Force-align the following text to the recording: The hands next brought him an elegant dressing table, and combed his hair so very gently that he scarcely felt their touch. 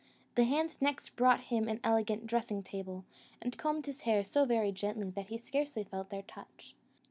The 0.33 0.45
hands 0.45 0.81
next 0.81 1.15
brought 1.15 1.41
him 1.41 1.67
an 1.67 1.79
elegant 1.83 2.25
dressing 2.25 2.63
table, 2.63 3.05
and 3.39 3.55
combed 3.55 3.85
his 3.85 4.01
hair 4.01 4.23
so 4.23 4.45
very 4.45 4.71
gently 4.71 5.11
that 5.11 5.27
he 5.27 5.37
scarcely 5.37 5.83
felt 5.83 6.09
their 6.09 6.23
touch. 6.23 6.73